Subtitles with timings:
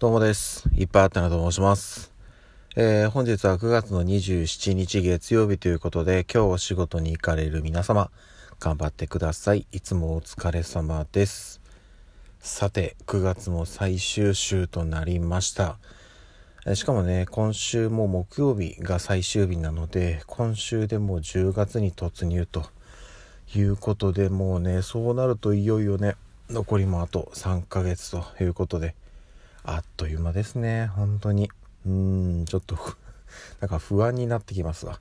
[0.00, 0.70] どうもです。
[0.76, 2.12] いっぱいあったなと申します。
[2.76, 8.12] えー本日は9月の27日月曜日ということで、今日お仕事に行かれる皆様、
[8.60, 9.66] 頑張ってください。
[9.72, 11.60] いつもお疲れ様です。
[12.38, 15.78] さて、9月も最終週となりました。
[16.64, 22.66] えーしかもね、今週も木曜日が最終日なので、今週でもう10月に突入と
[23.52, 26.14] いうことで、もうね、そうなるといよいよね、
[26.50, 28.94] 残りもあと3ヶ月ということで、
[29.70, 30.86] あっという間ですね。
[30.86, 31.50] 本当に。
[31.84, 32.78] うーんちょっと
[33.60, 34.98] なんか不安になってきますわ。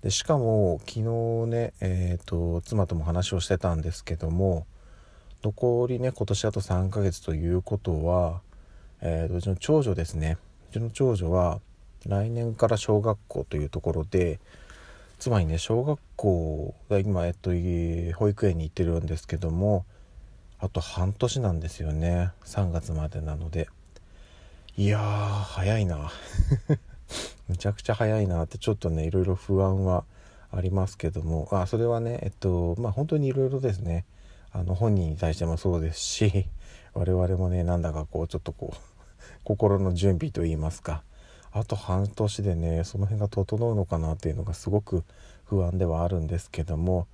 [0.00, 1.02] でしかも昨日
[1.50, 4.66] ねえっ、と妻とも話をしてたんですけども
[5.42, 8.40] 残りね今年あと3ヶ月ということは、
[9.02, 10.38] えーとうちの長女ですね。
[10.70, 11.60] うちの長女は
[12.06, 14.40] 来年から小学校というところで
[15.18, 19.84] つまりね小学校が今、えっと、保育園に行ってるんですけども
[20.58, 22.30] あと半年なんですよね。
[22.46, 23.68] 3月までなので。
[24.80, 26.10] いやー早いな。
[27.48, 30.06] むちゃくちゃ早いなってちょっとねいろいろ不安は
[30.50, 31.46] ありますけども。
[31.52, 34.06] あそれはねえっとまあ本当にいろいろですね。
[34.52, 36.46] あの本人に対してもそうですし
[36.94, 38.76] 我々もねなんだかこうちょっとこう
[39.44, 41.02] 心の準備といいますか。
[41.52, 45.04] あと半年でねその辺が整うのかなっていうのがすごく
[45.44, 47.06] 不安ではあるんですけども。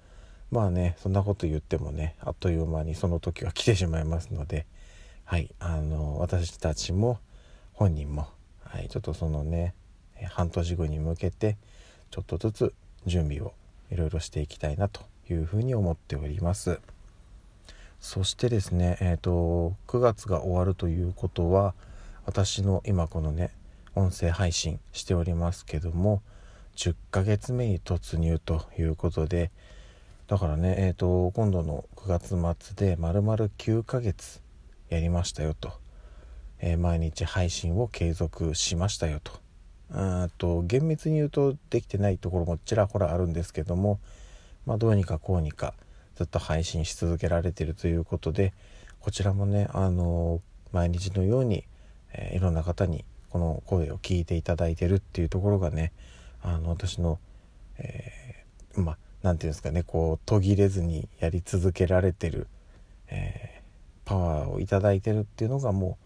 [0.53, 4.67] まあねそんなこと言ってもねあっという間にその時は来てしまいますので。
[5.25, 7.19] はいあの私たちも
[7.77, 8.29] 本人も、
[8.65, 9.75] はい、ちょっとそのね
[10.31, 11.59] 半年後に向けて
[12.11, 12.75] ちょっとずつ
[13.05, 13.53] 準備を
[13.91, 16.81] いろいろしていきたいなというふうに思っております。
[18.01, 21.75] そしてですねえっ、と9月が終わるということは
[22.25, 23.51] 私の今このね
[23.95, 26.23] 音声配信しておりますけども
[26.77, 29.51] 10ヶ月目に突入ということで
[30.29, 34.41] だからねえっ、と今度の9月末で丸々9ヶ月
[34.89, 35.73] やりましたよと、
[36.61, 39.33] えー毎日配信を継続しましたよと。
[39.91, 44.01] うーんと厳密に言うとできてないところもちらほらあるんですけども
[44.65, 45.75] まあどうにかこうにか
[46.17, 48.53] ずっと配信し続けられてるということで
[49.01, 50.41] こちらもねあの
[50.73, 51.65] 毎日のように、
[52.13, 55.93] えーいろんな方にこの声を聞いていただいてるっていうところがね
[56.43, 57.19] あの私の、
[57.79, 62.47] えーまあなんていうんですかねこう途切れずにやり続けられてる、
[63.09, 63.57] えー
[64.07, 66.06] パワーをいただいてるっていうのがもう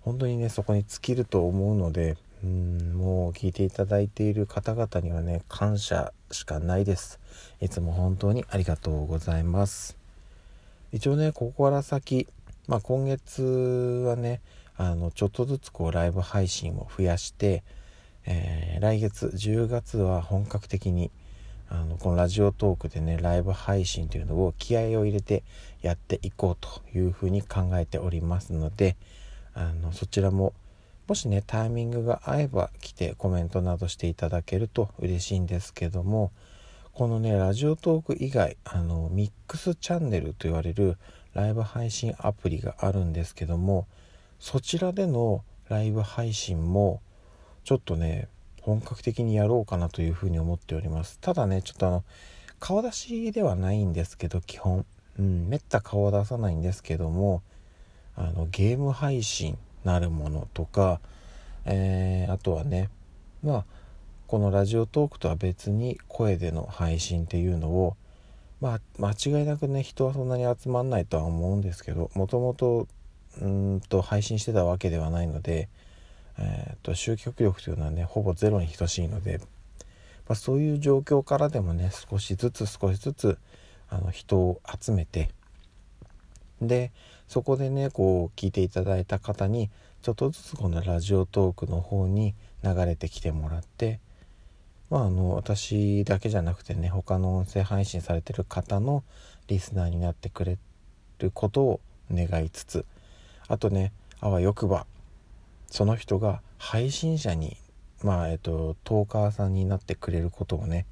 [0.00, 7.18] 本当にねそこに尽きると思うのでうんもう聞いていただいている方々にはね感謝しかないです。
[7.60, 9.96] いつも本当にありがとうございます。
[10.92, 12.28] 一応ねここから先、
[12.66, 13.42] まあ、今月
[14.06, 14.40] はね
[14.76, 17.62] あのちょっとずつこうライブ配信を増やして、
[18.24, 21.10] えー来月10月は本格的に
[21.68, 25.42] あのこのラジオトークでねライブ配信というのを気合を入れて
[25.82, 28.96] やっていこうというふうに考えておりますので
[29.54, 30.52] あのそちらも
[31.06, 36.30] もしねタイミングが合えば来てコメントなどしていただけると嬉しいんですけども
[36.92, 40.98] このねラジオトーク以外あのミックスチャンネルと言われる
[41.32, 43.86] ライブ配信アプリがあるんですけども
[44.38, 47.00] そちらでのライブ配信も
[47.64, 48.28] ちょっとね
[48.62, 51.18] 本格的にやろうかなというふうに思っております。
[51.20, 52.04] ただねちょっとあの
[52.60, 54.84] 顔出しではないんですけど基本。
[55.18, 57.42] うんめった顔は出さないんですけども
[58.18, 61.00] あのゲーム配信なるものとか、
[61.64, 62.90] えーあとはね
[63.42, 63.64] まあ
[64.26, 67.96] このラジオトークとは別に声での配信っていうのを
[68.60, 72.88] まあ間違いなくね人はそんなに集まんないとは思うんですけどもともと
[73.40, 75.68] うんと配信してたわけではないので、
[76.38, 83.38] えー、と集客力というのはねほぼゼロに等しいので、まあ、そういう状況からでもね少しずつ少しずつ
[83.88, 85.30] あの人を集めて
[86.60, 86.92] で
[87.28, 89.70] そこでねこう聞いていただいた方に
[90.02, 92.34] ちょっとずつこのラジオトークの方に
[92.64, 94.00] 流れてきてもらって
[94.90, 99.04] まああの私だけじゃなくてね他の音声配信されてる方の
[99.46, 100.58] リスナーになってくれ
[101.18, 101.80] ることを
[102.10, 102.86] 願いつつ
[103.46, 104.86] あとねあわよくば
[105.70, 107.56] その人が配信者に
[108.02, 110.86] まあえっとトーカーさんになってくれることをね、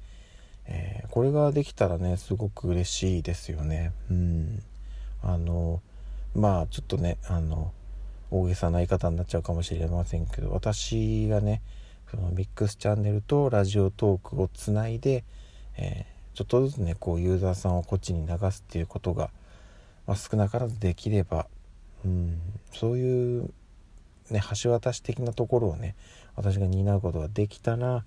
[0.65, 3.91] えーこれができたらねすごく嬉しいですよね。
[4.11, 4.61] うん。
[5.23, 5.81] あの
[6.37, 7.73] まあちょっとねあの
[8.31, 11.61] 大げさな言い方になっちゃうかもしれませんけど私がね
[12.09, 15.25] そのミックスチャンネルとラジオトークをつないで、
[15.77, 19.31] えーちょっとずつねこうユーザーさんをこっちに流すっていうことが、
[20.05, 21.47] まあ、少なからずできれば、
[22.05, 22.39] うん、
[22.71, 23.49] そういう、
[24.29, 25.95] ね、橋渡し的なところをね
[26.35, 28.05] 私が担うことができたら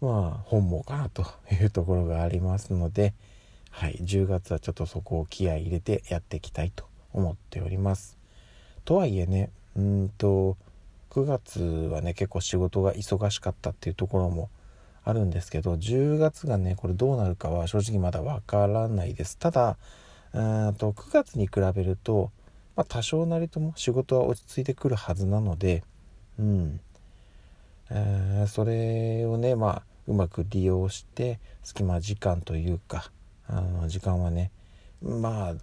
[0.00, 3.14] まあ本望かなというところがありますので、
[3.70, 8.18] はい、10月はちょっとそこを気合い入れてやっていきたいと思っております。
[8.84, 10.56] とはいえねうんと
[11.10, 14.50] 9月はね結構仕事が忙しかったっていうところも
[15.04, 19.76] あるんですけど10月がねこれどうなるかは正直まだわからないですただ
[20.32, 22.30] うんと9月に比べると、
[22.76, 25.84] まあ、多少なりとも仕事は落ち着いてくるはずなので
[26.38, 26.80] うん
[27.90, 33.10] え、それをねまあうまく利用して隙間時間というか
[33.46, 34.50] あの時間はね
[35.02, 35.54] まあ、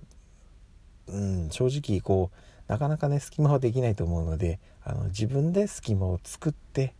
[1.12, 6.94] うん、正直こうなかなかね隙間はできないと思うのであの自分で隙間を作って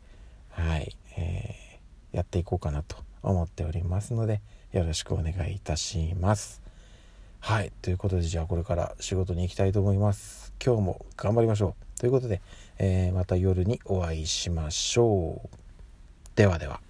[0.50, 4.42] はい、えー、やっていこうかなと思っておりますので
[4.74, 6.62] よろしくお願いいたします。
[7.40, 10.54] はいということでじゃあこれから仕事に行きたいと思います。
[10.64, 12.42] 今日も頑張りましょうということで、
[12.78, 15.50] えー、また夜にお会いしましょう。
[16.36, 16.82] ではでは。